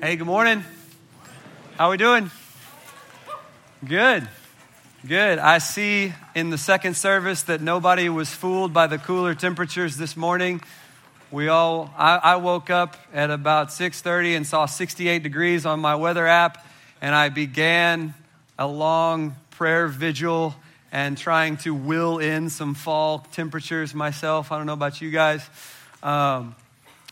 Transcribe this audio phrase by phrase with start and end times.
[0.00, 0.62] Hey, good morning.
[1.76, 2.30] How are we doing?
[3.84, 4.28] Good.
[5.04, 5.40] Good.
[5.40, 10.16] I see in the second service that nobody was fooled by the cooler temperatures this
[10.16, 10.60] morning.
[11.32, 15.96] We all I, I woke up at about 6:30 and saw 68 degrees on my
[15.96, 16.64] weather app
[17.00, 18.14] and I began
[18.56, 20.54] a long prayer vigil
[20.92, 24.52] and trying to will in some fall temperatures myself.
[24.52, 25.44] I don't know about you guys.
[26.04, 26.54] Um,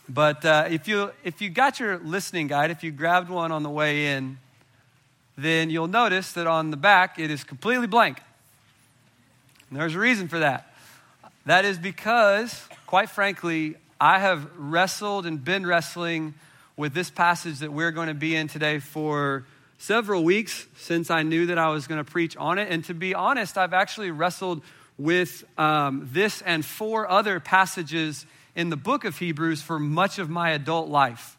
[0.09, 3.63] but uh, if, you, if you got your listening guide, if you grabbed one on
[3.63, 4.39] the way in,
[5.37, 8.19] then you'll notice that on the back it is completely blank.
[9.69, 10.73] And there's a reason for that.
[11.45, 16.35] That is because, quite frankly, I have wrestled and been wrestling
[16.77, 19.45] with this passage that we're going to be in today for
[19.79, 22.69] several weeks since I knew that I was going to preach on it.
[22.71, 24.63] And to be honest, I've actually wrestled
[24.99, 30.31] with um, this and four other passages in the book of Hebrews for much of
[30.31, 31.37] my adult life.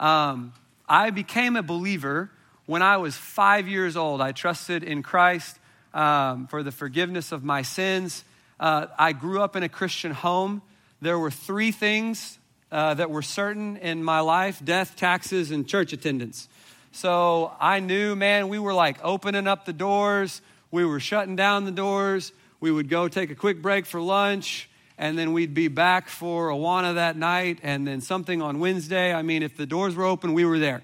[0.00, 0.54] Um,
[0.88, 2.30] I became a believer
[2.64, 4.22] when I was five years old.
[4.22, 5.58] I trusted in Christ
[5.92, 8.24] um, for the forgiveness of my sins.
[8.58, 10.62] Uh, I grew up in a Christian home.
[11.02, 12.38] There were three things
[12.72, 16.48] uh, that were certain in my life death, taxes, and church attendance.
[16.92, 21.66] So I knew, man, we were like opening up the doors, we were shutting down
[21.66, 22.32] the doors.
[22.60, 26.48] We would go take a quick break for lunch and then we'd be back for
[26.48, 29.12] Awana that night, and then something on Wednesday.
[29.12, 30.82] I mean, if the doors were open, we were there,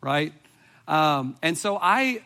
[0.00, 0.32] right?
[0.86, 2.22] Um, and so I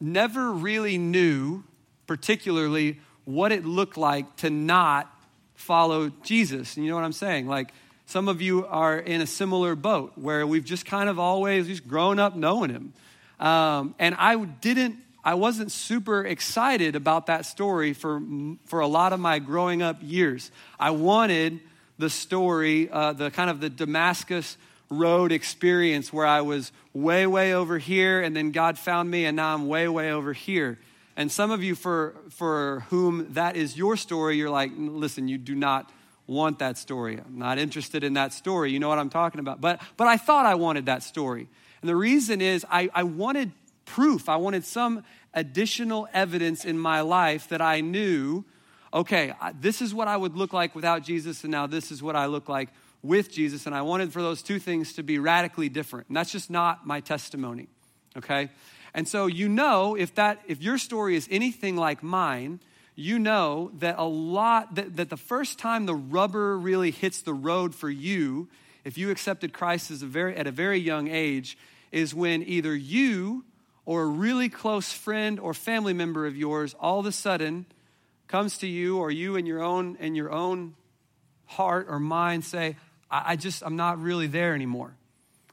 [0.00, 1.62] never really knew,
[2.06, 5.08] particularly, what it looked like to not
[5.54, 6.76] follow Jesus.
[6.76, 7.46] You know what I'm saying?
[7.46, 7.72] Like,
[8.06, 11.86] some of you are in a similar boat where we've just kind of always just
[11.86, 12.92] grown up knowing him.
[13.38, 18.20] Um, and I didn't I wasn't super excited about that story for,
[18.64, 20.50] for a lot of my growing up years.
[20.80, 21.60] I wanted
[21.98, 24.56] the story, uh, the kind of the Damascus
[24.90, 29.36] road experience where I was way, way over here and then God found me and
[29.36, 30.78] now I'm way, way over here.
[31.16, 35.38] And some of you, for, for whom that is your story, you're like, listen, you
[35.38, 35.90] do not
[36.26, 37.18] want that story.
[37.18, 38.72] I'm not interested in that story.
[38.72, 39.60] You know what I'm talking about.
[39.60, 41.48] But, but I thought I wanted that story.
[41.80, 43.52] And the reason is I, I wanted
[43.84, 44.28] proof.
[44.28, 45.04] I wanted some
[45.34, 48.44] additional evidence in my life that I knew,
[48.92, 52.16] okay, this is what I would look like without Jesus, and now this is what
[52.16, 52.68] I look like
[53.02, 53.66] with Jesus.
[53.66, 56.08] And I wanted for those two things to be radically different.
[56.08, 57.68] And that's just not my testimony,
[58.16, 58.50] okay?
[58.94, 62.60] And so you know if that if your story is anything like mine,
[62.94, 67.32] you know that a lot that, that the first time the rubber really hits the
[67.32, 68.48] road for you,
[68.84, 71.56] if you accepted Christ as a very at a very young age,
[71.90, 73.44] is when either you
[73.84, 77.66] or a really close friend or family member of yours all of a sudden
[78.28, 80.74] comes to you or you in your own in your own
[81.46, 82.76] heart or mind say
[83.10, 84.94] i, I just i'm not really there anymore.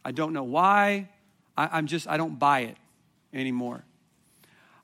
[0.06, 1.10] I don't know why.
[1.58, 2.78] I, am just i don't buy it
[3.34, 3.84] anymore.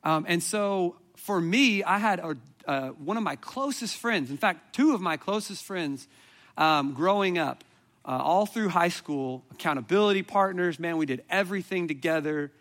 [0.04, 4.38] Um, and so for me i had a, uh, one of my closest friends in
[4.38, 6.08] fact two of my closest friends
[6.58, 7.64] um, growing up
[8.06, 12.52] uh, all through high school accountability partners man we did everything together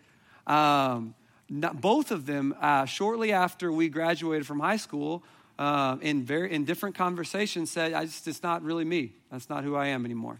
[0.47, 1.15] um,
[1.49, 5.23] not, both of them, uh, shortly after we graduated from high school,
[5.57, 9.11] uh, in, very, in different conversations, said, I just, It's not really me.
[9.31, 10.39] That's not who I am anymore.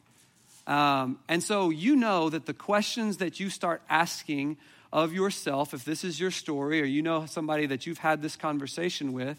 [0.68, 4.58] Um, and so you know that the questions that you start asking
[4.92, 8.36] of yourself, if this is your story, or you know somebody that you've had this
[8.36, 9.38] conversation with,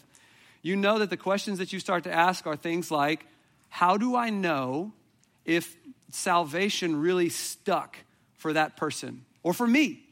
[0.61, 3.25] you know that the questions that you start to ask are things like,
[3.69, 4.93] How do I know
[5.45, 5.75] if
[6.11, 7.97] salvation really stuck
[8.37, 10.06] for that person or for me?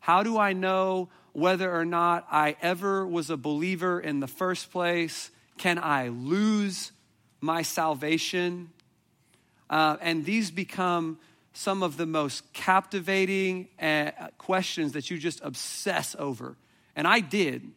[0.00, 4.72] How do I know whether or not I ever was a believer in the first
[4.72, 5.30] place?
[5.58, 6.92] Can I lose
[7.40, 8.70] my salvation?
[9.68, 11.18] Uh, and these become
[11.52, 16.56] some of the most captivating uh, questions that you just obsess over.
[16.96, 17.70] And I did.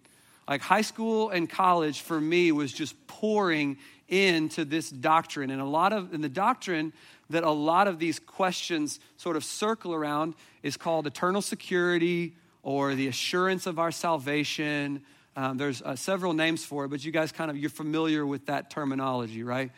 [0.47, 5.50] Like high school and college for me was just pouring into this doctrine.
[5.50, 6.94] And a lot of, in the doctrine
[7.29, 12.95] that a lot of these questions sort of circle around is called eternal security or
[12.95, 15.03] the assurance of our salvation.
[15.36, 18.45] Um, there's uh, several names for it, but you guys kind of, you're familiar with
[18.47, 19.71] that terminology, right?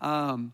[0.00, 0.52] Um,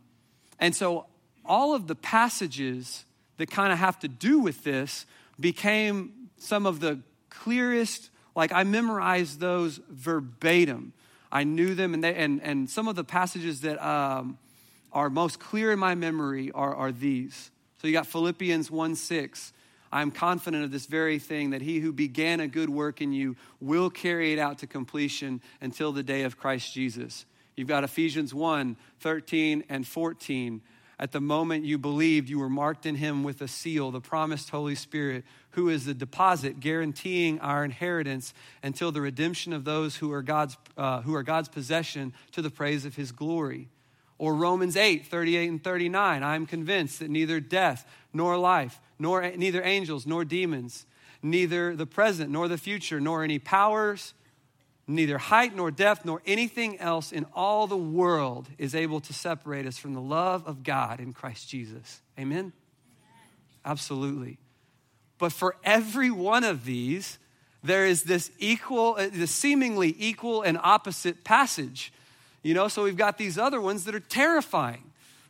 [0.58, 1.06] and so
[1.44, 3.04] all of the passages
[3.36, 5.06] that kind of have to do with this
[5.38, 10.92] became some of the clearest, like I memorized those verbatim.
[11.30, 14.38] I knew them, and, they, and, and some of the passages that um,
[14.92, 17.50] are most clear in my memory are, are these.
[17.80, 19.52] So you got Philippians 1 6.
[19.90, 23.12] I am confident of this very thing that he who began a good work in
[23.12, 27.24] you will carry it out to completion until the day of Christ Jesus.
[27.56, 30.60] You've got Ephesians 1 13 and 14.
[31.00, 34.50] At the moment you believed, you were marked in him with a seal, the promised
[34.50, 40.12] Holy Spirit, who is the deposit guaranteeing our inheritance until the redemption of those who
[40.12, 43.68] are God's, uh, who are God's possession to the praise of his glory.
[44.18, 46.22] Or Romans 8, 38 and 39.
[46.22, 50.86] I am convinced that neither death nor life, nor neither angels nor demons,
[51.22, 54.14] neither the present nor the future, nor any powers,
[54.88, 59.66] neither height nor depth nor anything else in all the world is able to separate
[59.66, 62.00] us from the love of God in Christ Jesus.
[62.18, 62.52] Amen?
[63.64, 64.38] Absolutely.
[65.18, 67.18] But for every one of these,
[67.62, 71.92] there is this equal, uh, this seemingly equal and opposite passage.
[72.42, 74.84] You know, so we've got these other ones that are terrifying.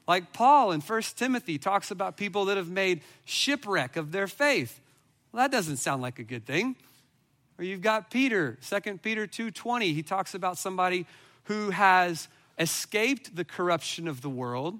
[0.06, 4.80] Like Paul in 1 Timothy talks about people that have made shipwreck of their faith.
[5.32, 6.76] Well, that doesn't sound like a good thing.
[7.58, 9.92] Or you've got Peter, 2 Peter 2:20.
[9.92, 11.06] He talks about somebody
[11.44, 12.28] who has
[12.58, 14.78] escaped the corruption of the world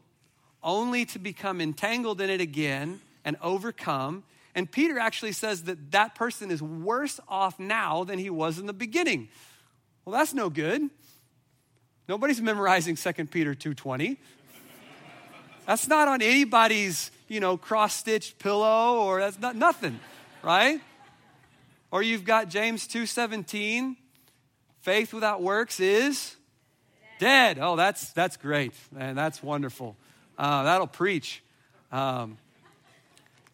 [0.62, 4.24] only to become entangled in it again and overcome.
[4.54, 8.66] And Peter actually says that that person is worse off now than he was in
[8.66, 9.28] the beginning.
[10.04, 10.90] Well, that's no good.
[12.08, 14.16] Nobody's memorizing 2 Peter 2:20.
[15.66, 20.00] That's not on anybody's, you know, cross-stitched pillow or that's not nothing,
[20.42, 20.80] right?
[21.90, 23.96] Or you've got James 2:17,
[24.80, 26.36] faith without works is
[27.18, 27.58] dead.
[27.60, 29.94] Oh, that's that's great, And That's wonderful.
[30.38, 31.42] Uh, that'll preach.
[31.92, 32.38] Um,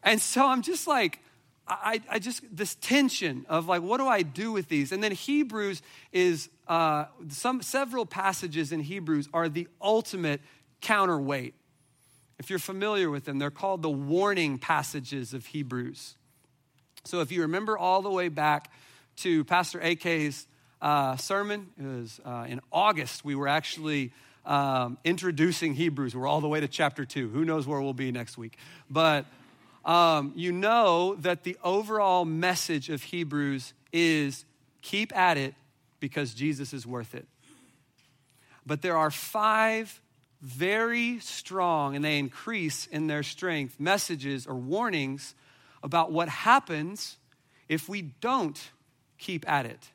[0.04, 1.18] and so I'm just like,
[1.66, 4.92] I, I just this tension of like, what do I do with these?
[4.92, 5.80] And then Hebrews
[6.12, 10.40] is uh, some several passages in Hebrews are the ultimate
[10.80, 11.54] counterweight.
[12.38, 16.16] If you're familiar with them, they're called the warning passages of Hebrews.
[17.04, 18.70] So if you remember all the way back
[19.18, 20.46] to Pastor AK's
[20.82, 24.12] uh, sermon, it was uh, in August, we were actually
[24.44, 26.14] um, introducing Hebrews.
[26.14, 27.28] We're all the way to chapter two.
[27.30, 28.58] Who knows where we'll be next week?
[28.90, 29.26] But
[29.84, 34.44] um, you know that the overall message of Hebrews is
[34.82, 35.54] keep at it
[36.00, 37.26] because Jesus is worth it.
[38.66, 40.00] But there are five
[40.40, 45.34] very strong, and they increase in their strength, messages or warnings
[45.82, 47.16] about what happens
[47.68, 48.70] if we don't
[49.18, 49.90] keep at it.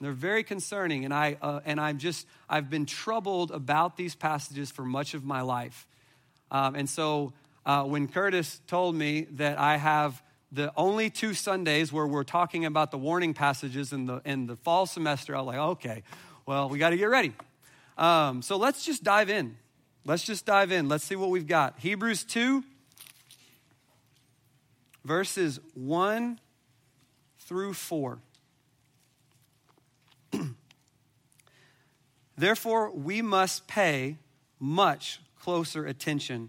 [0.00, 4.70] They're very concerning, and, I, uh, and I'm just, I've been troubled about these passages
[4.70, 5.86] for much of my life.
[6.50, 7.32] Um, and so
[7.68, 12.64] uh, when Curtis told me that I have the only two Sundays where we're talking
[12.64, 16.02] about the warning passages in the, in the fall semester, I was like, okay,
[16.46, 17.34] well, we got to get ready.
[17.98, 19.58] Um, so let's just dive in.
[20.06, 20.88] Let's just dive in.
[20.88, 21.78] Let's see what we've got.
[21.78, 22.64] Hebrews 2,
[25.04, 26.40] verses 1
[27.40, 28.18] through 4.
[32.38, 34.16] Therefore, we must pay
[34.58, 36.48] much closer attention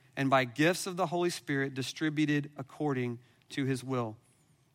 [0.15, 3.19] and by gifts of the Holy Spirit distributed according
[3.49, 4.15] to his will.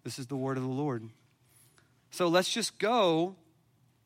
[0.05, 1.09] This is the word of the Lord.
[2.11, 3.35] So let's just go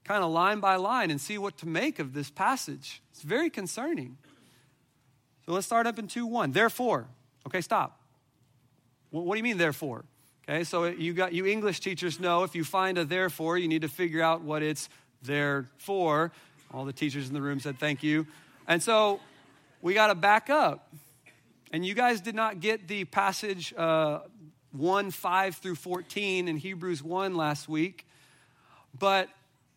[0.04, 3.02] kind of line by line and see what to make of this passage.
[3.12, 4.16] It's very concerning.
[5.47, 6.52] So let's start up in 2 1.
[6.52, 7.07] Therefore,
[7.47, 8.00] okay, stop.
[9.11, 10.04] What do you mean, therefore?
[10.49, 13.83] Okay, so you got you English teachers know if you find a therefore, you need
[13.83, 14.88] to figure out what it's
[15.23, 16.33] there for.
[16.73, 18.26] All the teachers in the room said thank you.
[18.66, 19.21] And so
[19.83, 20.93] we got to back up.
[21.71, 24.21] And you guys did not get the passage uh,
[24.73, 28.07] 1 5 through 14 in Hebrews 1 last week.
[28.99, 29.29] But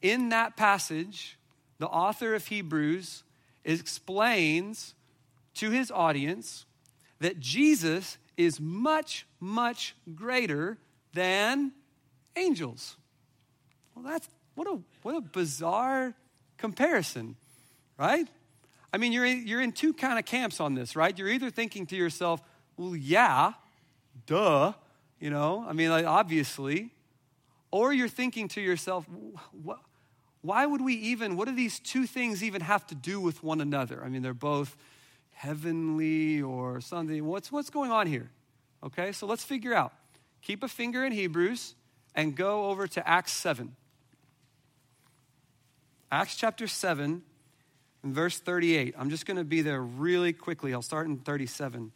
[0.02, 1.38] in that passage,
[1.78, 3.24] the author of Hebrews
[3.64, 4.96] explains
[5.56, 6.66] to his audience
[7.20, 10.78] that Jesus is much, much greater
[11.14, 11.72] than
[12.36, 12.98] angels.
[13.96, 16.14] Well, that's what a, what a bizarre
[16.58, 17.36] comparison,
[17.98, 18.28] right?
[18.94, 21.18] I mean, you're in, you're in two kind of camps on this, right?
[21.18, 22.44] You're either thinking to yourself,
[22.78, 23.54] well, yeah,
[24.28, 24.74] duh,
[25.20, 26.92] you know, I mean, like, obviously,
[27.72, 29.08] or you're thinking to yourself,
[30.42, 33.62] why would we even, what do these two things even have to do with one
[33.62, 34.04] another?
[34.06, 34.78] I mean, they're both
[35.32, 37.26] heavenly or something.
[37.26, 38.30] What's, what's going on here?
[38.84, 39.92] Okay, so let's figure out.
[40.44, 41.74] Keep a finger in Hebrews
[42.14, 43.76] and go over to Acts 7.
[46.12, 47.24] Acts chapter 7
[48.04, 48.96] and verse 38.
[48.98, 50.74] I'm just going to be there really quickly.
[50.74, 51.92] I'll start in 37.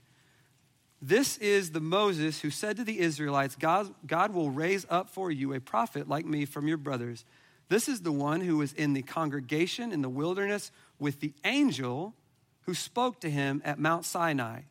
[1.01, 5.29] This is the Moses who said to the Israelites, God, God will raise up for
[5.29, 7.23] you a prophet like me from your brothers.
[7.69, 12.15] This is the one who was in the congregation in the wilderness with the angel
[12.61, 14.61] who spoke to him at Mount Sinai.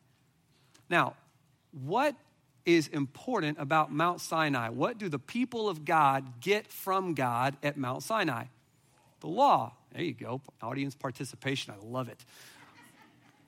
[0.89, 1.13] Now,
[1.71, 2.15] what
[2.65, 4.69] is important about Mount Sinai?
[4.69, 8.45] What do the people of God get from God at Mount Sinai?
[9.21, 9.73] The law.
[9.93, 10.41] There you go.
[10.61, 11.73] Audience participation.
[11.73, 12.23] I love it.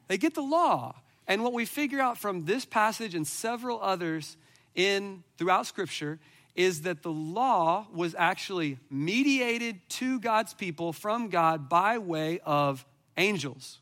[0.08, 0.96] They get the law.
[1.28, 4.36] And what we figure out from this passage and several others
[4.74, 6.20] in throughout scripture
[6.56, 12.86] is that the law was actually mediated to God's people from God by way of
[13.16, 13.80] angels.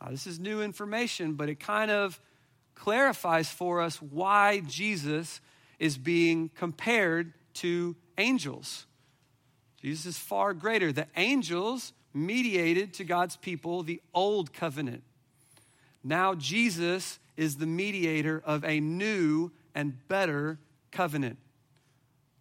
[0.00, 2.20] Now, this is new information, but it kind of
[2.74, 5.40] clarifies for us why Jesus
[5.78, 8.86] is being compared to angels.
[9.82, 10.92] Jesus is far greater.
[10.92, 15.02] The angels mediated to God's people the old covenant.
[16.04, 20.58] Now, Jesus is the mediator of a new and better
[20.90, 21.38] covenant.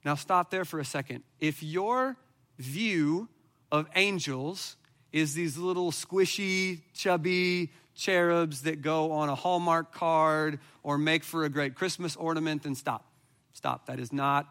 [0.03, 1.23] Now, stop there for a second.
[1.39, 2.17] If your
[2.57, 3.29] view
[3.71, 4.75] of angels
[5.11, 11.43] is these little squishy, chubby cherubs that go on a Hallmark card or make for
[11.43, 13.05] a great Christmas ornament, then stop.
[13.53, 13.85] Stop.
[13.87, 14.47] That is not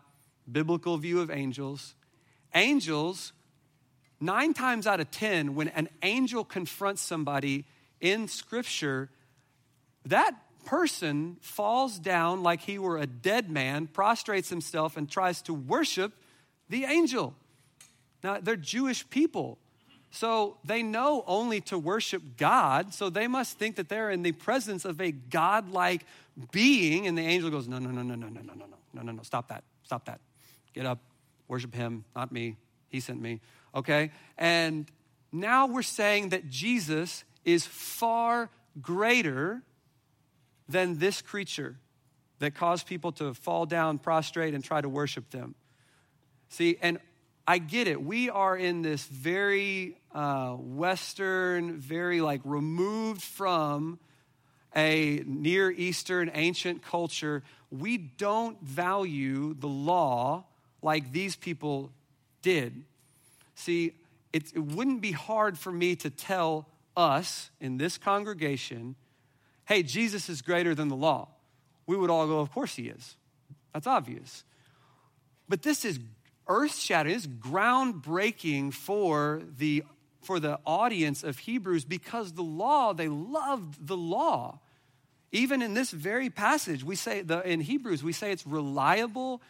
[0.50, 1.94] biblical view of angels.
[2.54, 3.32] Angels,
[4.20, 7.64] nine times out of ten, when an angel confronts somebody
[8.00, 9.10] in Scripture,
[10.06, 10.32] that
[10.64, 16.12] person falls down like he were a dead man, prostrates himself, and tries to worship
[16.68, 17.34] the angel.
[18.22, 19.58] Now, they're Jewish people.
[20.10, 22.92] So they know only to worship God.
[22.92, 26.04] So they must think that they're in the presence of a godlike
[26.50, 27.06] being.
[27.06, 29.12] And the angel goes, No, no, no, no, no, no, no, no, no, no, no,
[29.12, 29.22] no.
[29.22, 29.62] Stop that.
[29.84, 30.20] Stop that.
[30.74, 30.98] Get up.
[31.50, 32.56] Worship him, not me.
[32.90, 33.40] He sent me.
[33.74, 34.12] Okay?
[34.38, 34.88] And
[35.32, 39.60] now we're saying that Jesus is far greater
[40.68, 41.76] than this creature
[42.38, 45.56] that caused people to fall down, prostrate, and try to worship them.
[46.50, 47.00] See, and
[47.48, 48.00] I get it.
[48.00, 53.98] We are in this very uh, Western, very like removed from
[54.76, 57.42] a Near Eastern ancient culture.
[57.72, 60.44] We don't value the law
[60.82, 61.90] like these people
[62.42, 62.84] did.
[63.54, 63.94] See,
[64.32, 68.94] it, it wouldn't be hard for me to tell us in this congregation,
[69.64, 71.28] hey, Jesus is greater than the law.
[71.86, 73.16] We would all go, of course he is.
[73.72, 74.44] That's obvious.
[75.48, 75.98] But this is
[76.46, 79.84] earth shattering, it's groundbreaking for the,
[80.22, 84.60] for the audience of Hebrews because the law, they loved the law.
[85.32, 89.40] Even in this very passage, we say the, in Hebrews, we say it's reliable.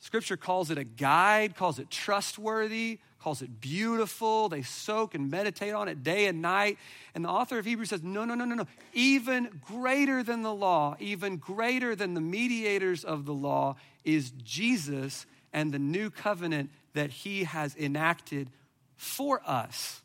[0.00, 4.48] Scripture calls it a guide, calls it trustworthy, calls it beautiful.
[4.48, 6.78] They soak and meditate on it day and night.
[7.14, 8.66] And the author of Hebrews says, no, no, no, no, no.
[8.92, 15.26] Even greater than the law, even greater than the mediators of the law is Jesus
[15.52, 18.50] and the new covenant that he has enacted
[18.96, 20.02] for us.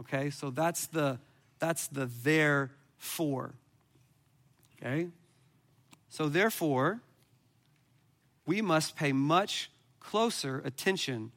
[0.00, 1.18] Okay, so that's the
[1.58, 3.54] that's the therefore.
[4.76, 5.08] Okay?
[6.10, 7.00] So therefore,
[8.46, 9.70] we must pay much
[10.00, 11.32] closer attention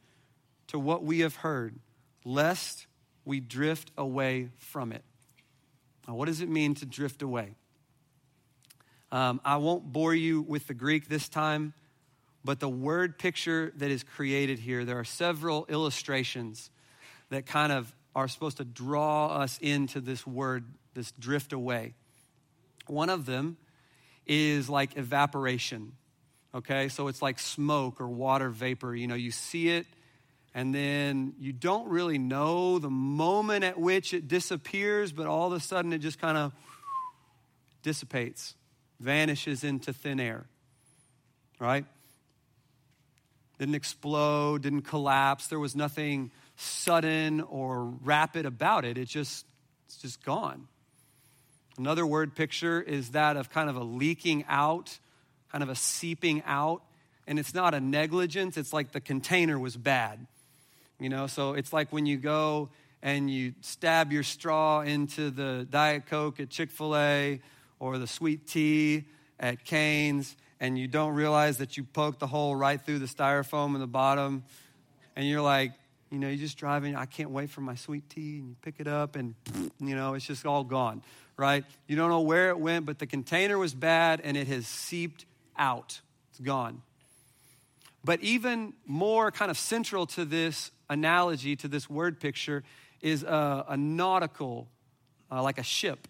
[0.68, 1.78] to what we have heard,
[2.24, 2.86] lest
[3.24, 5.04] we drift away from it.
[6.06, 7.54] Now, what does it mean to drift away?
[9.10, 11.74] Um, I won't bore you with the Greek this time.
[12.44, 16.70] But the word picture that is created here, there are several illustrations
[17.30, 21.94] that kind of are supposed to draw us into this word, this drift away.
[22.86, 23.58] One of them
[24.26, 25.92] is like evaporation.
[26.54, 28.94] Okay, so it's like smoke or water vapor.
[28.94, 29.86] You know, you see it
[30.54, 35.52] and then you don't really know the moment at which it disappears, but all of
[35.52, 36.52] a sudden it just kind of
[37.82, 38.54] dissipates,
[38.98, 40.46] vanishes into thin air.
[41.60, 41.84] Right?
[43.58, 45.48] didn't explode, didn't collapse.
[45.48, 48.96] There was nothing sudden or rapid about it.
[48.96, 49.44] It just,
[49.86, 50.68] it's just gone.
[51.76, 54.98] Another word picture is that of kind of a leaking out,
[55.50, 56.82] kind of a seeping out.
[57.26, 60.26] And it's not a negligence, it's like the container was bad.
[60.98, 62.70] You know, so it's like when you go
[63.02, 67.40] and you stab your straw into the Diet Coke at Chick fil A
[67.78, 69.04] or the sweet tea
[69.38, 73.74] at Cane's and you don't realize that you poked the hole right through the styrofoam
[73.74, 74.42] in the bottom,
[75.14, 75.72] and you're like,
[76.10, 78.76] you know, you're just driving, I can't wait for my sweet tea, and you pick
[78.78, 79.34] it up, and,
[79.78, 81.02] you know, it's just all gone,
[81.36, 81.64] right?
[81.86, 85.26] You don't know where it went, but the container was bad, and it has seeped
[85.58, 86.00] out.
[86.30, 86.82] It's gone.
[88.04, 92.62] But even more kind of central to this analogy, to this word picture,
[93.00, 94.68] is a, a nautical,
[95.30, 96.08] uh, like a ship.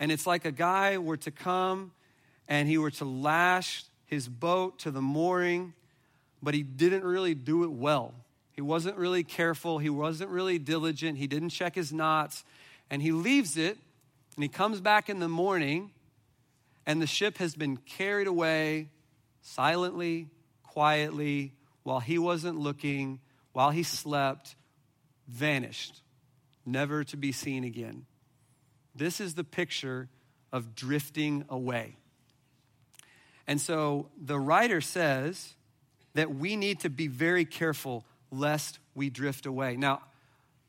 [0.00, 1.92] And it's like a guy were to come
[2.48, 5.74] and he were to lash his boat to the mooring,
[6.42, 8.14] but he didn't really do it well.
[8.52, 9.78] He wasn't really careful.
[9.78, 11.18] He wasn't really diligent.
[11.18, 12.44] He didn't check his knots.
[12.90, 13.78] And he leaves it
[14.34, 15.90] and he comes back in the morning
[16.86, 18.88] and the ship has been carried away
[19.40, 20.28] silently,
[20.62, 23.20] quietly, while he wasn't looking,
[23.52, 24.56] while he slept,
[25.28, 26.02] vanished,
[26.64, 28.06] never to be seen again.
[28.94, 30.08] This is the picture
[30.52, 31.96] of drifting away.
[33.46, 35.54] And so the writer says
[36.14, 39.76] that we need to be very careful lest we drift away.
[39.76, 40.02] Now,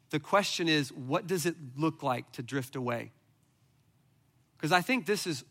[0.10, 3.12] the question is what does it look like to drift away?
[4.58, 5.44] Because I think this is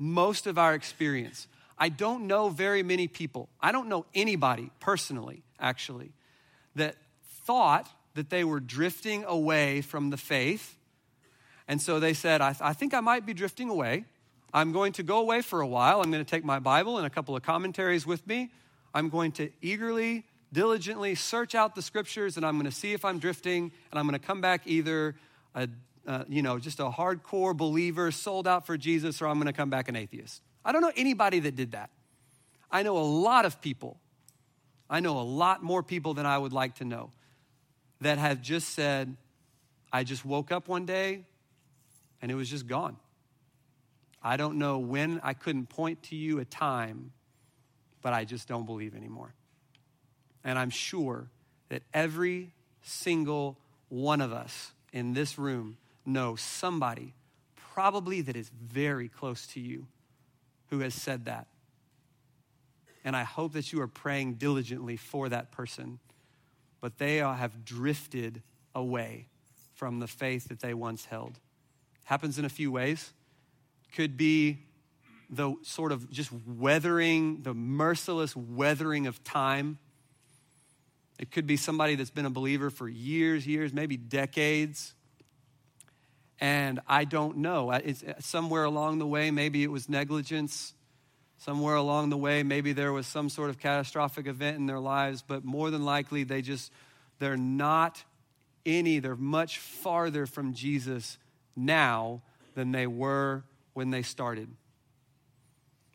[0.00, 1.46] most of our experience.
[1.78, 6.12] I don't know very many people, I don't know anybody personally, actually,
[6.74, 6.96] that
[7.44, 10.76] thought that they were drifting away from the faith.
[11.68, 14.04] And so they said, I, th- I think I might be drifting away.
[14.52, 16.00] I'm going to go away for a while.
[16.00, 18.50] I'm going to take my Bible and a couple of commentaries with me.
[18.92, 23.04] I'm going to eagerly, diligently search out the scriptures and I'm going to see if
[23.04, 25.14] I'm drifting and I'm going to come back either
[25.54, 25.68] a,
[26.06, 29.52] uh, you know, just a hardcore believer sold out for Jesus or I'm going to
[29.52, 30.42] come back an atheist.
[30.64, 31.90] I don't know anybody that did that.
[32.70, 33.98] I know a lot of people.
[34.88, 37.10] I know a lot more people than I would like to know
[38.00, 39.16] that have just said,
[39.92, 41.24] I just woke up one day
[42.22, 42.96] and it was just gone.
[44.22, 47.12] I don't know when, I couldn't point to you a time,
[48.02, 49.34] but I just don't believe anymore.
[50.44, 51.28] And I'm sure
[51.68, 52.52] that every
[52.82, 55.76] single one of us in this room
[56.12, 57.14] know somebody,
[57.74, 59.86] probably that is very close to you,
[60.68, 61.46] who has said that.
[63.04, 65.98] And I hope that you are praying diligently for that person.
[66.80, 68.42] But they have drifted
[68.74, 69.26] away
[69.74, 71.38] from the faith that they once held.
[72.04, 73.12] Happens in a few ways.
[73.94, 74.58] Could be
[75.30, 79.78] the sort of just weathering, the merciless weathering of time.
[81.18, 84.94] It could be somebody that's been a believer for years, years, maybe decades.
[86.40, 87.70] And I don't know.
[87.70, 90.74] It's uh, somewhere along the way, maybe it was negligence.
[91.38, 95.24] Somewhere along the way, maybe there was some sort of catastrophic event in their lives,
[95.26, 96.70] but more than likely, they just,
[97.18, 98.02] they're not
[98.66, 101.16] any, they're much farther from Jesus
[101.56, 102.20] now
[102.54, 104.48] than they were when they started.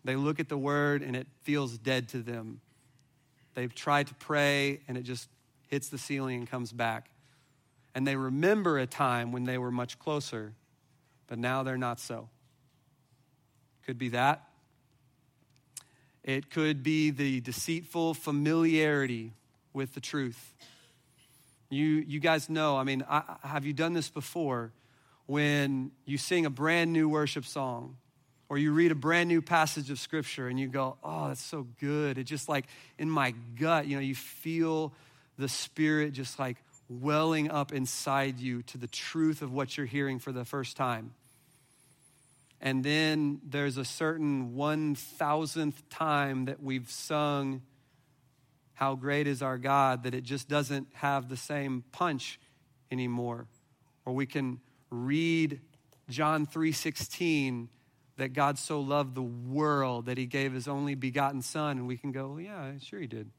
[0.03, 2.61] They look at the word and it feels dead to them.
[3.53, 5.29] They've tried to pray and it just
[5.67, 7.09] hits the ceiling and comes back
[7.95, 10.53] and they remember a time when they were much closer,
[11.27, 12.27] but now they're not so.
[13.85, 14.43] Could be that.
[16.23, 19.31] It could be the deceitful familiarity
[19.73, 20.53] with the truth.
[21.69, 24.71] You, you guys know, I mean, I, have you done this before?
[25.27, 27.95] When you sing a brand new worship song
[28.49, 31.65] or you read a brand new passage of scripture and you go, oh, that's so
[31.79, 32.17] good.
[32.17, 32.65] It just like
[32.99, 34.93] in my gut, you know, you feel
[35.37, 40.19] the Spirit just like welling up inside you to the truth of what you're hearing
[40.19, 41.13] for the first time.
[42.61, 47.61] And then there's a certain one thousandth time that we've sung,
[48.73, 52.39] How Great is Our God, that it just doesn't have the same punch
[52.91, 53.47] anymore.
[54.05, 55.59] Or we can read
[56.09, 57.67] John 3:16
[58.17, 61.97] that God so loved the world that he gave his only begotten son and we
[61.97, 63.29] can go, well, yeah, sure he did.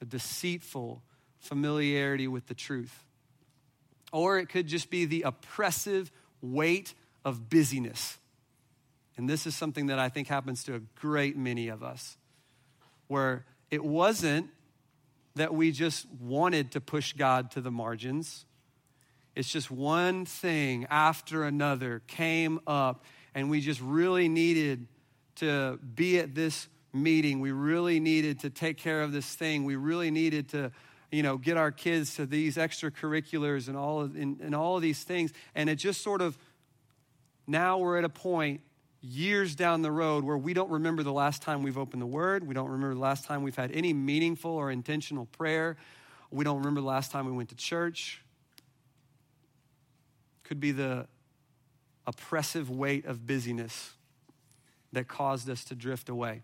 [0.00, 1.02] A deceitful
[1.44, 3.04] familiarity with the truth.
[4.12, 8.18] Or it could just be the oppressive weight of busyness.
[9.16, 12.16] And this is something that I think happens to a great many of us,
[13.06, 14.50] where it wasn't
[15.36, 18.46] that we just wanted to push God to the margins.
[19.34, 23.04] It's just one thing after another came up,
[23.34, 24.86] and we just really needed
[25.36, 27.40] to be at this meeting.
[27.40, 29.64] We really needed to take care of this thing.
[29.64, 30.70] We really needed to
[31.14, 34.82] you know, get our kids to these extracurriculars and all of, and, and all of
[34.82, 35.32] these things.
[35.54, 36.36] And it just sort of,
[37.46, 38.60] now we're at a point
[39.00, 42.46] years down the road where we don't remember the last time we've opened the Word.
[42.46, 45.76] We don't remember the last time we've had any meaningful or intentional prayer.
[46.30, 48.22] We don't remember the last time we went to church.
[50.42, 51.06] Could be the
[52.06, 53.92] oppressive weight of busyness
[54.92, 56.42] that caused us to drift away.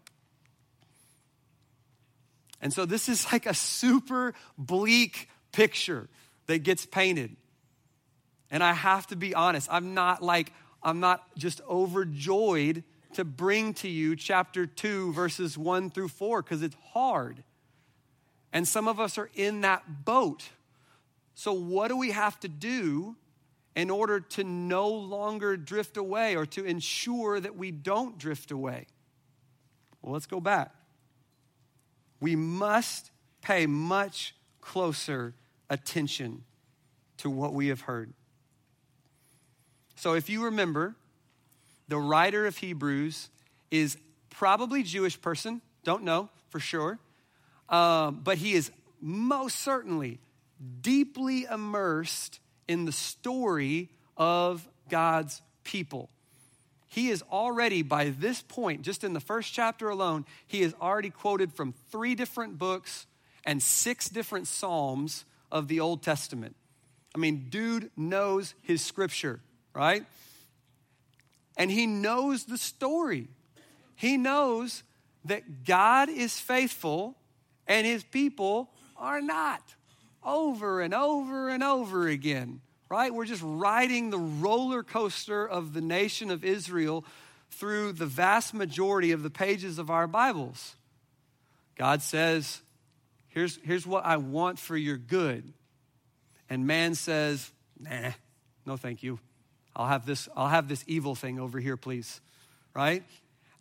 [2.61, 6.09] And so this is like a super bleak picture
[6.47, 7.37] that gets painted.
[8.51, 13.75] And I have to be honest, I'm not like, I'm not just overjoyed to bring
[13.75, 17.43] to you chapter 2, verses 1 through 4, because it's hard.
[18.53, 20.49] And some of us are in that boat.
[21.35, 23.17] So, what do we have to do
[23.77, 28.87] in order to no longer drift away or to ensure that we don't drift away.
[30.03, 30.75] Well, let's go back.
[32.21, 33.11] We must
[33.43, 35.35] pay much closer
[35.69, 36.45] attention
[37.19, 38.13] to what we have heard.
[39.97, 40.97] So, if you remember,
[41.89, 43.29] the writer of Hebrews
[43.71, 43.97] is
[44.31, 46.99] probably Jewish person, don't know for sure,
[47.69, 50.19] um, but he is most certainly
[50.81, 56.11] deeply immersed in the story of God's people.
[56.91, 61.11] He is already, by this point, just in the first chapter alone, he is already
[61.11, 63.07] quoted from three different books
[63.45, 66.57] and six different Psalms of the Old Testament.
[67.15, 69.39] I mean, dude knows his scripture,
[69.73, 70.05] right?
[71.57, 73.29] And he knows the story.
[73.95, 74.83] He knows
[75.27, 77.17] that God is faithful
[77.69, 79.63] and his people are not
[80.25, 83.15] over and over and over again, right?
[83.15, 87.05] We're just riding the roller coaster of the nation of Israel
[87.51, 90.75] through the vast majority of the pages of our Bibles.
[91.77, 92.61] God says,
[93.29, 95.53] here's, here's what I want for your good.
[96.51, 98.11] And man says, nah,
[98.67, 99.21] no thank you.
[99.75, 102.21] I'll have this, I'll have this evil thing over here, please.
[102.75, 103.05] Right?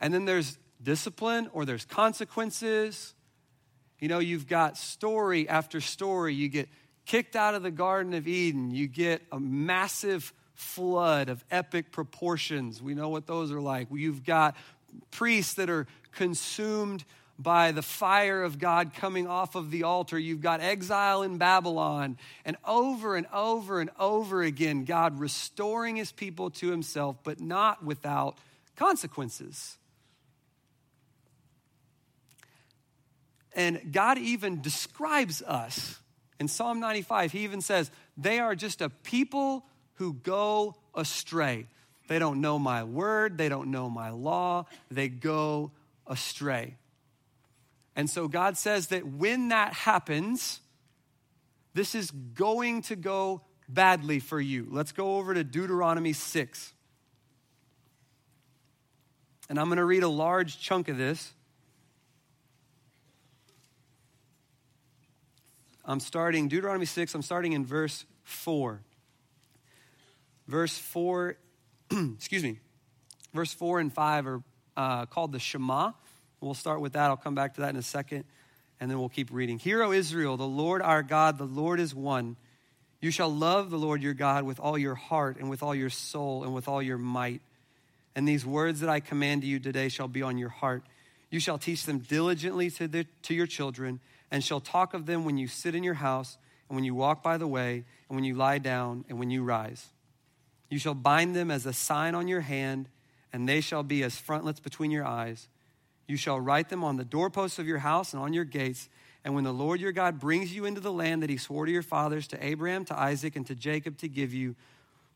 [0.01, 3.13] And then there's discipline or there's consequences
[3.99, 6.33] you know, you've got story after story.
[6.33, 6.69] You get
[7.09, 12.83] kicked out of the Garden of Eden, you get a massive flood of epic proportions.
[12.83, 13.87] We know what those are like.
[13.91, 14.55] You've got
[15.09, 17.03] priests that are consumed
[17.39, 20.19] by the fire of God coming off of the altar.
[20.19, 22.15] You've got exile in Babylon.
[22.45, 27.83] And over and over and over again, God restoring his people to himself, but not
[27.83, 28.37] without
[28.75, 29.79] consequences.
[33.55, 35.99] And God even describes us
[36.39, 37.31] in Psalm 95.
[37.31, 41.67] He even says, They are just a people who go astray.
[42.07, 45.71] They don't know my word, they don't know my law, they go
[46.07, 46.75] astray.
[47.95, 50.61] And so God says that when that happens,
[51.73, 54.67] this is going to go badly for you.
[54.71, 56.73] Let's go over to Deuteronomy 6.
[59.49, 61.33] And I'm going to read a large chunk of this.
[65.89, 68.79] I'm starting Deuteronomy 6, I'm starting in verse 4.
[70.47, 71.35] Verse 4,
[71.91, 72.59] excuse me,
[73.33, 74.43] verse 4 and 5 are
[74.77, 75.93] uh, called the Shema.
[76.41, 77.05] We'll start with that.
[77.05, 78.25] I'll come back to that in a second,
[78.79, 79.57] and then we'll keep reading.
[79.57, 82.35] Hear, O Israel, the Lord our God, the Lord is one.
[83.01, 85.89] You shall love the Lord your God with all your heart, and with all your
[85.89, 87.41] soul, and with all your might.
[88.15, 90.83] And these words that I command you today shall be on your heart.
[91.31, 93.99] You shall teach them diligently to, the, to your children
[94.31, 96.37] and shall talk of them when you sit in your house,
[96.67, 99.43] and when you walk by the way, and when you lie down, and when you
[99.43, 99.87] rise.
[100.69, 102.89] You shall bind them as a sign on your hand,
[103.33, 105.47] and they shall be as frontlets between your eyes.
[106.07, 108.89] You shall write them on the doorposts of your house and on your gates.
[109.23, 111.71] And when the Lord your God brings you into the land that he swore to
[111.71, 114.55] your fathers, to Abraham, to Isaac, and to Jacob to give you,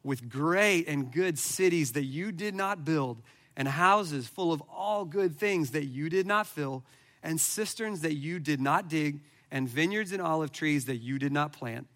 [0.03, 3.21] with great and good cities that you did not build,
[3.55, 6.83] and houses full of all good things that you did not fill,
[7.23, 11.31] and cisterns that you did not dig, and vineyards and olive trees that you did
[11.31, 11.87] not plant.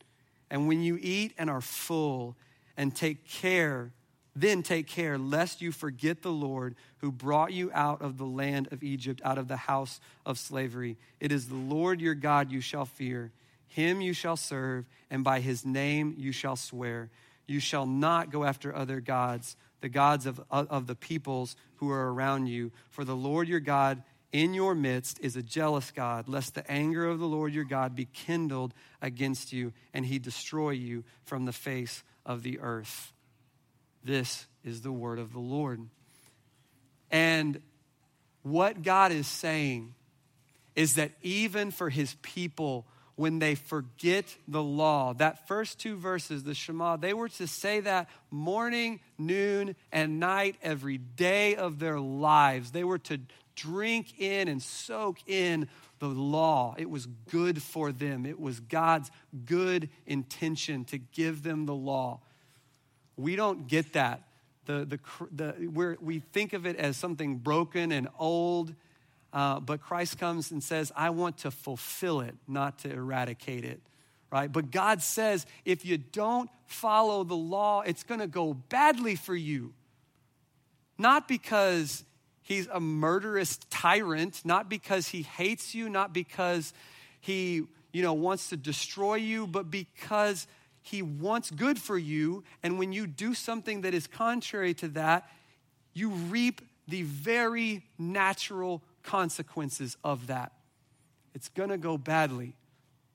[0.49, 2.35] And when you eat and are full,
[2.77, 3.91] and take care,
[4.35, 8.69] then take care lest you forget the Lord who brought you out of the land
[8.71, 10.95] of Egypt, out of the house of slavery.
[11.19, 13.31] It is the Lord your God you shall fear.
[13.67, 17.09] Him you shall serve, and by his name you shall swear.
[17.47, 22.13] You shall not go after other gods, the gods of, of the peoples who are
[22.13, 22.71] around you.
[22.91, 27.05] For the Lord your God in your midst is a jealous God, lest the anger
[27.07, 31.53] of the Lord your God be kindled against you and he destroy you from the
[31.53, 33.13] face of the earth.
[34.03, 35.81] This is the word of the Lord.
[37.09, 37.61] And
[38.43, 39.95] what God is saying
[40.75, 42.85] is that even for his people,
[43.17, 47.79] when they forget the law, that first two verses, the Shema, they were to say
[47.79, 52.71] that morning, noon, and night every day of their lives.
[52.71, 53.19] They were to
[53.55, 56.75] drink in and soak in the law.
[56.77, 59.09] It was good for them, it was God's
[59.45, 62.19] good intention to give them the law.
[63.17, 64.21] We don't get that.
[64.65, 64.99] The, the,
[65.31, 68.75] the, we we think of it as something broken and old,
[69.33, 73.81] uh, but Christ comes and says, I want to fulfill it, not to eradicate it.
[74.31, 74.51] Right?
[74.51, 79.35] But God says, if you don't follow the law, it's going to go badly for
[79.35, 79.73] you.
[80.97, 82.03] Not because
[82.41, 86.73] he's a murderous tyrant, not because he hates you, not because
[87.19, 90.47] he, you know, wants to destroy you, but because
[90.81, 92.45] He wants good for you.
[92.63, 95.29] And when you do something that is contrary to that,
[95.93, 100.51] you reap the very natural consequences of that.
[101.33, 102.55] It's going to go badly.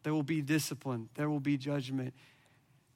[0.02, 2.14] There will be discipline, there will be judgment.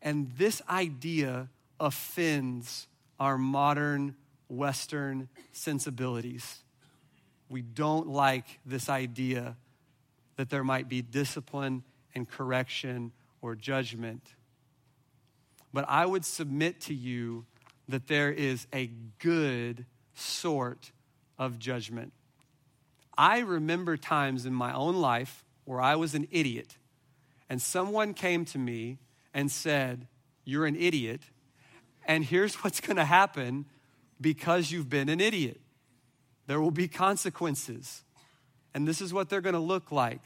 [0.02, 2.88] And this idea offends
[3.20, 4.16] our modern
[4.48, 6.62] Western sensibilities.
[7.48, 9.56] We don't like this idea
[10.37, 11.82] that there might be discipline
[12.14, 14.22] and correction or judgment.
[15.72, 17.44] But I would submit to you
[17.88, 20.92] that there is a good sort
[21.38, 22.12] of judgment.
[23.16, 26.76] I remember times in my own life where I was an idiot,
[27.48, 28.98] and someone came to me
[29.33, 30.07] and said,
[30.44, 31.22] You're an idiot,
[32.07, 33.66] and here's what's to happen
[34.20, 35.61] because you've been an idiot.
[36.46, 38.05] There will be consequences,
[38.74, 40.22] and this is what they're to look like.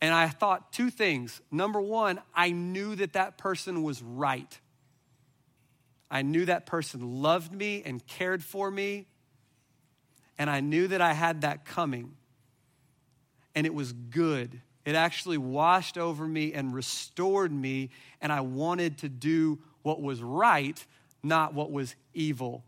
[0.00, 1.40] And I thought two things.
[1.50, 4.58] Number one, I knew that that person was right.
[6.10, 9.06] I knew that person loved me and cared for me.
[10.42, 12.16] And I knew that I had that coming.
[13.54, 14.60] And it was good.
[14.84, 17.90] It actually washed over me and restored me.
[18.20, 20.84] And I wanted to do what was right,
[21.22, 22.64] not what was evil.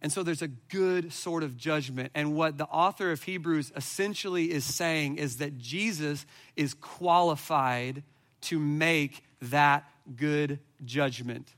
[0.00, 2.12] And so there's a good sort of judgment.
[2.14, 8.04] And what the author of Hebrews essentially is saying is that Jesus is qualified
[8.42, 11.52] to make that good judgment.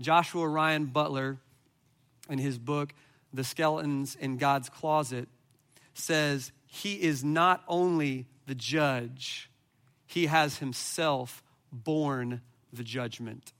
[0.00, 1.38] Joshua Ryan Butler,
[2.28, 2.94] in his book,
[3.32, 5.28] The Skeletons in God's Closet,
[5.94, 9.50] says he is not only the judge,
[10.06, 12.40] he has himself borne
[12.72, 13.52] the judgment.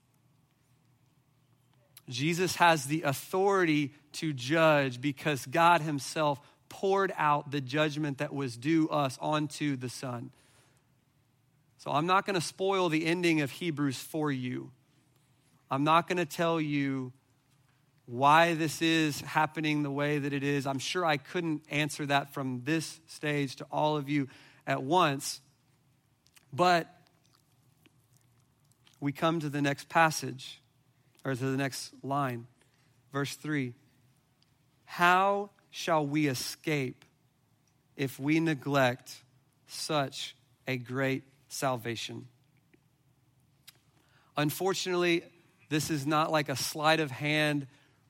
[2.09, 8.57] Jesus has the authority to judge because God Himself poured out the judgment that was
[8.57, 10.31] due us onto the Son.
[11.77, 14.71] So I'm not going to spoil the ending of Hebrews for you.
[15.69, 17.11] I'm not going to tell you
[18.05, 20.67] why this is happening the way that it is.
[20.67, 24.27] I'm sure I couldn't answer that from this stage to all of you
[24.67, 25.41] at once.
[26.53, 26.87] But
[28.99, 30.61] we come to the next passage
[31.23, 32.47] or to the next line,
[33.11, 33.73] verse 3.
[34.85, 37.03] How shall we escape
[37.97, 39.23] if we neglect
[39.67, 40.35] such
[40.67, 42.27] a great salvation?
[44.37, 45.23] Unfortunately,
[45.69, 47.65] this is not like a sleight of hand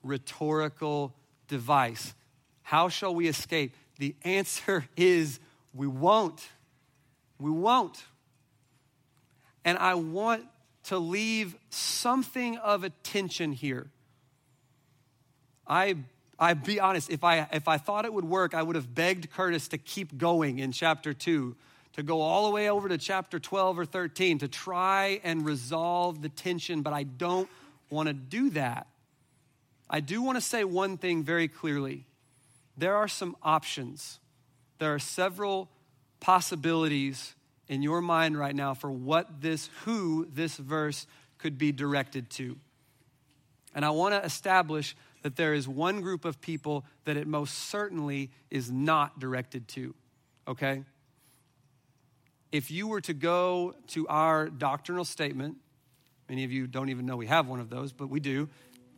[0.05, 1.13] rhetorical
[1.47, 2.13] device.
[2.61, 3.75] How shall we escape?
[3.97, 5.39] The answer is
[5.73, 6.47] we won't.
[7.39, 8.01] We won't.
[9.65, 10.45] And I want
[10.83, 13.89] to leave something of a tension here.
[15.67, 15.95] I
[16.37, 19.31] I be honest, if I if I thought it would work, I would have begged
[19.31, 21.55] Curtis to keep going in chapter 2,
[21.93, 26.21] to go all the way over to chapter 12 or 13 to try and resolve
[26.21, 27.49] the tension, but I don't
[27.89, 28.87] want to do that.
[29.95, 32.03] I do want to say one thing very clearly.
[32.75, 34.19] There are some options.
[34.77, 35.69] There are several
[36.19, 37.34] possibilities
[37.69, 42.58] in your mind right now for what this, who this verse could be directed to.
[43.73, 47.53] And I want to establish that there is one group of people that it most
[47.69, 49.95] certainly is not directed to,
[50.45, 50.84] okay?
[52.51, 55.55] If you were to go to our doctrinal statement,
[56.27, 58.49] many of you don't even know we have one of those, but we do.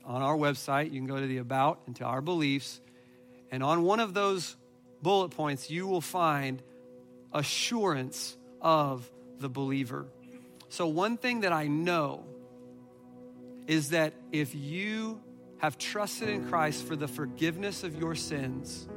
[0.07, 2.79] On our website, you can go to the About and to our beliefs.
[3.51, 4.55] And on one of those
[5.01, 6.63] bullet points, you will find
[7.33, 10.07] assurance of the believer.
[10.69, 12.23] So, one thing that I know
[13.67, 15.21] is that if you
[15.57, 18.87] have trusted in Christ for the forgiveness of your sins,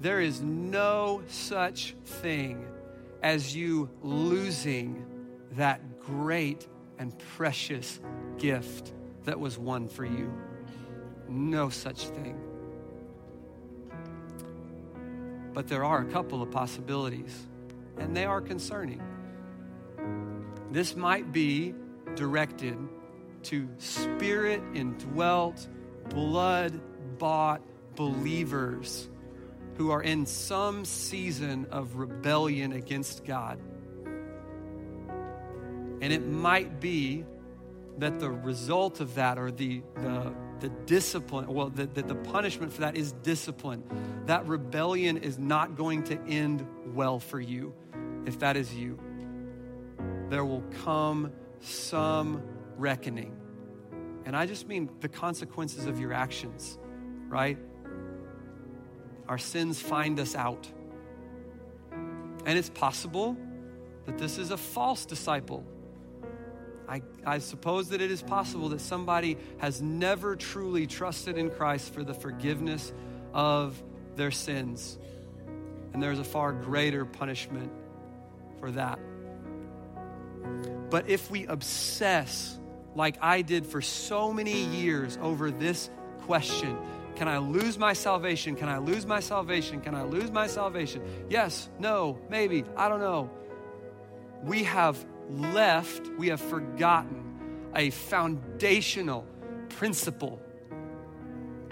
[0.00, 2.66] there is no such thing
[3.22, 5.06] as you losing
[5.52, 6.66] that great
[6.98, 8.00] and precious
[8.38, 8.92] gift
[9.26, 10.32] that was won for you.
[11.28, 12.40] No such thing.
[15.52, 17.46] But there are a couple of possibilities
[17.98, 19.02] and they are concerning.
[20.70, 21.74] This might be
[22.14, 22.78] directed
[23.44, 25.66] to spirit indwelt,
[26.08, 26.80] blood
[27.18, 27.62] bought
[27.94, 29.08] believers
[29.76, 33.58] who are in some season of rebellion against God.
[36.00, 37.24] And it might be
[37.98, 42.72] that the result of that or the, the, the discipline, well, that the, the punishment
[42.72, 43.82] for that is discipline.
[44.26, 47.74] That rebellion is not going to end well for you
[48.26, 48.98] if that is you,
[50.28, 52.42] there will come some
[52.76, 53.36] reckoning.
[54.24, 56.78] And I just mean the consequences of your actions,
[57.28, 57.56] right?
[59.28, 60.68] Our sins find us out.
[61.92, 63.36] And it's possible
[64.06, 65.64] that this is a false disciple.
[67.26, 72.04] I, suppose that it is possible that somebody has never truly trusted in Christ for
[72.04, 72.92] the forgiveness
[73.34, 73.82] of
[74.14, 74.98] their sins.
[75.92, 77.72] And there's a far greater punishment
[78.60, 78.98] for that.
[80.90, 82.58] But if we obsess,
[82.94, 85.90] like I did for so many years, over this
[86.22, 86.78] question
[87.16, 88.56] can I lose my salvation?
[88.56, 89.80] Can I lose my salvation?
[89.80, 91.02] Can I lose my salvation?
[91.30, 93.30] Yes, no, maybe, I don't know.
[94.42, 99.26] We have left, we have forgotten a foundational
[99.68, 100.40] principle.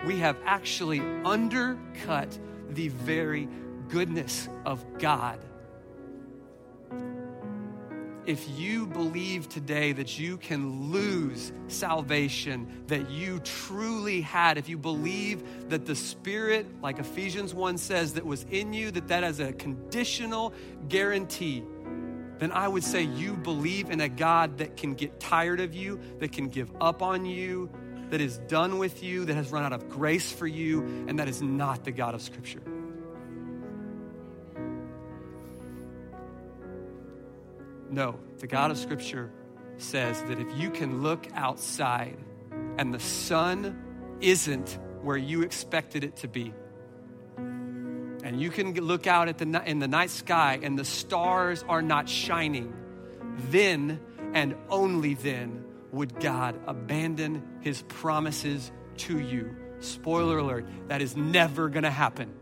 [0.07, 2.39] We have actually undercut
[2.71, 3.49] the very
[3.89, 5.39] goodness of God
[8.27, 14.79] if you believe today that you can lose salvation that you truly had, if you
[14.79, 19.41] believe that the Spirit, like Ephesians 1 says, that was in you, that that is
[19.41, 20.55] a conditional
[20.89, 21.65] guarantee,
[22.39, 26.01] then I would say you believe in a God that can get tired of you,
[26.19, 27.71] that can give up on you,
[28.11, 31.29] that is done with you, that has run out of grace for you, and that
[31.29, 32.63] is not the God of Scripture.
[37.91, 39.31] No, the God of Scripture
[39.79, 42.17] says that if you can look outside
[42.79, 46.53] and the sun isn't where you expected it to be,
[48.25, 51.83] and you can look out at the, in the night sky and the stars are
[51.83, 52.75] not shining,
[53.51, 54.01] then
[54.33, 59.55] and only then would God abandon his promises to you.
[59.81, 62.33] Spoiler alert, that is never gonna happen.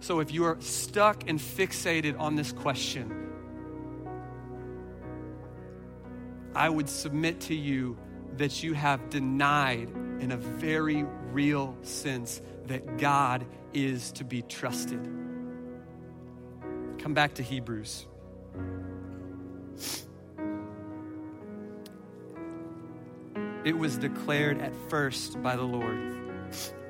[0.00, 3.30] So if you are stuck and fixated on this question,
[6.56, 7.98] I would submit to you
[8.36, 15.02] that you have denied in a very real sense that God is to be trusted.
[16.98, 18.06] Come back to Hebrews.
[23.64, 25.98] It was declared at first by the Lord,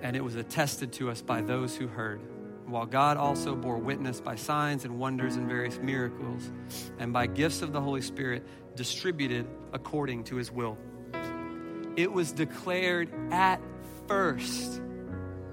[0.03, 2.21] and it was attested to us by those who heard
[2.69, 6.51] while God also bore witness by signs and wonders and various miracles,
[6.99, 10.77] and by gifts of the Holy Spirit distributed according to his will.
[11.97, 13.61] It was declared at
[14.07, 14.83] first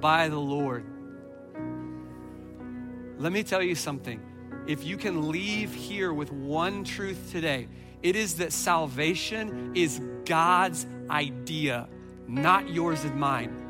[0.05, 0.85] by the Lord.
[3.17, 4.21] Let me tell you something.
[4.67, 7.67] If you can leave here with one truth today,
[8.03, 11.89] it is that salvation is God's idea,
[12.27, 13.64] not yours and mine.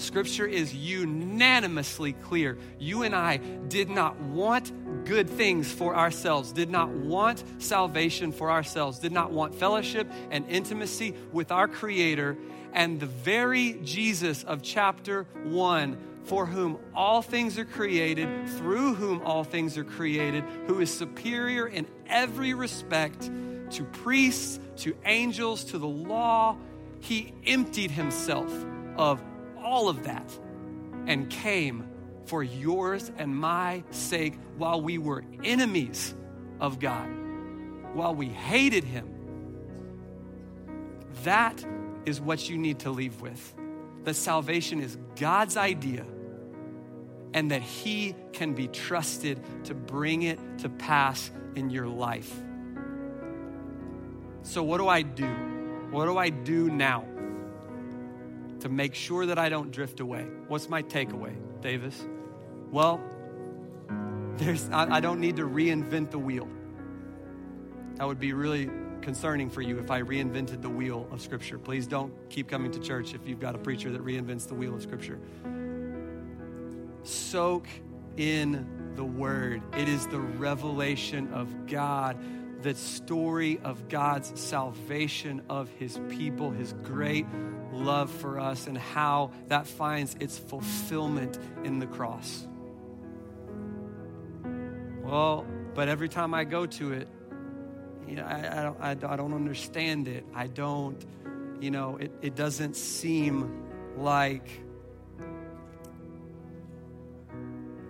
[0.00, 2.58] Scripture is unanimously clear.
[2.78, 8.50] You and I did not want good things for ourselves, did not want salvation for
[8.50, 12.36] ourselves, did not want fellowship and intimacy with our Creator.
[12.72, 19.22] And the very Jesus of chapter 1 for whom all things are created, through whom
[19.22, 23.30] all things are created, who is superior in every respect
[23.70, 26.56] to priests, to angels, to the law.
[27.00, 28.52] He emptied himself
[28.96, 29.20] of
[29.62, 30.38] all of that
[31.06, 31.88] and came
[32.26, 36.14] for yours and my sake while we were enemies
[36.60, 37.08] of God,
[37.94, 39.08] while we hated Him.
[41.24, 41.64] That
[42.06, 43.54] is what you need to leave with.
[44.04, 46.06] That salvation is God's idea
[47.34, 52.32] and that He can be trusted to bring it to pass in your life.
[54.42, 55.28] So, what do I do?
[55.90, 57.04] What do I do now?
[58.60, 60.26] To make sure that I don't drift away.
[60.48, 62.06] What's my takeaway, Davis?
[62.70, 63.00] Well,
[64.36, 66.48] there's, I, I don't need to reinvent the wheel.
[67.96, 68.70] That would be really
[69.02, 71.58] concerning for you if I reinvented the wheel of Scripture.
[71.58, 74.74] Please don't keep coming to church if you've got a preacher that reinvents the wheel
[74.74, 75.18] of Scripture.
[77.02, 77.66] Soak
[78.16, 82.18] in the Word, it is the revelation of God
[82.62, 87.26] the story of God's salvation of his people, his great
[87.72, 92.46] love for us, and how that finds its fulfillment in the cross.
[95.02, 97.08] Well, but every time I go to it,
[98.06, 100.24] you know, I, I, don't, I, I don't understand it.
[100.34, 101.04] I don't,
[101.60, 103.64] you know, it, it doesn't seem
[103.96, 104.48] like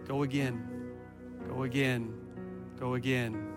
[0.06, 0.92] go again,
[1.48, 2.14] go again,
[2.78, 3.49] go again.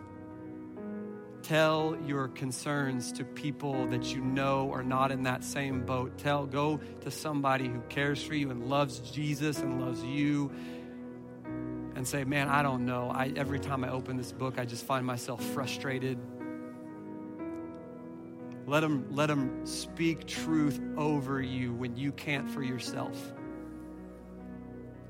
[1.44, 6.18] Tell your concerns to people that you know are not in that same boat.
[6.18, 10.52] Tell, go to somebody who cares for you and loves Jesus and loves you
[11.96, 13.10] and say, Man, I don't know.
[13.10, 16.18] I, every time I open this book, I just find myself frustrated.
[18.66, 23.34] Let them, let them speak truth over you when you can't for yourself.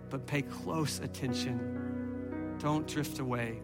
[0.09, 2.55] But pay close attention.
[2.59, 3.61] Don't drift away.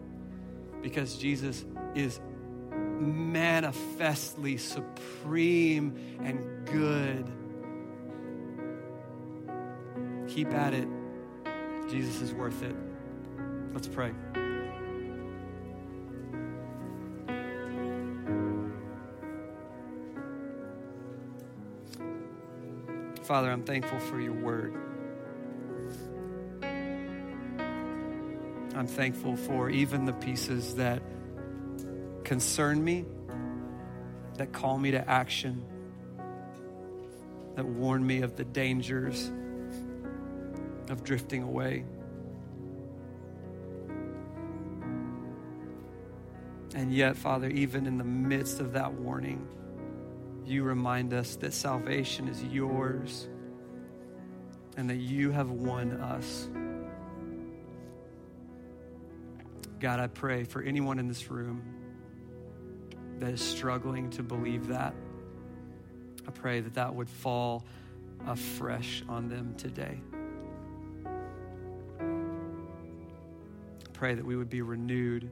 [0.82, 1.64] because Jesus
[1.94, 2.20] is
[3.00, 7.30] manifestly supreme and good.
[10.28, 10.88] Keep at it.
[11.88, 12.76] Jesus is worth it.
[13.72, 14.12] Let's pray.
[23.22, 24.74] Father, I'm thankful for your word.
[28.74, 31.02] I'm thankful for even the pieces that
[32.30, 33.04] concern me,
[34.36, 35.64] that call me to action,
[37.56, 39.32] that warn me of the dangers
[40.88, 41.84] of drifting away.
[46.76, 49.48] And yet, Father, even in the midst of that warning,
[50.46, 53.26] you remind us that salvation is yours
[54.76, 56.48] and that you have won us.
[59.80, 61.79] God, I pray for anyone in this room
[63.20, 64.94] that is struggling to believe that.
[66.26, 67.64] I pray that that would fall
[68.26, 70.00] afresh on them today.
[73.92, 75.30] Pray that we would be renewed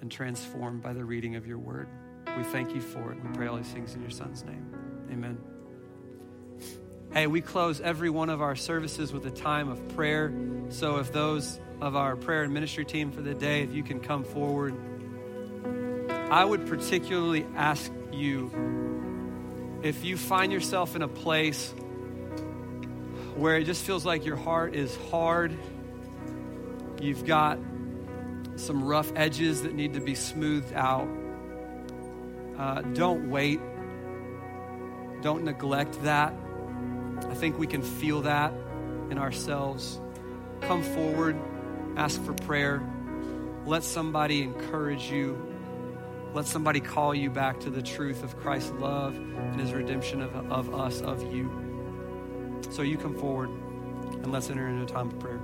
[0.00, 1.88] and transformed by the reading of your word.
[2.36, 3.22] We thank you for it.
[3.22, 4.74] We pray all these things in your son's name.
[5.12, 5.38] Amen.
[7.12, 10.32] Hey, we close every one of our services with a time of prayer.
[10.70, 14.00] So if those of our prayer and ministry team for the day, if you can
[14.00, 14.74] come forward.
[16.30, 18.50] I would particularly ask you
[19.82, 21.74] if you find yourself in a place
[23.34, 25.56] where it just feels like your heart is hard,
[27.00, 27.58] you've got
[28.56, 31.08] some rough edges that need to be smoothed out.
[32.58, 33.60] Uh, don't wait.
[35.22, 36.34] Don't neglect that.
[37.28, 38.52] I think we can feel that
[39.10, 39.98] in ourselves.
[40.60, 41.36] Come forward
[41.96, 42.82] ask for prayer.
[43.66, 45.49] Let somebody encourage you.
[46.32, 50.34] Let somebody call you back to the truth of Christ's love and his redemption of,
[50.50, 51.50] of us, of you.
[52.70, 55.40] So you come forward and let's enter into a time of prayer.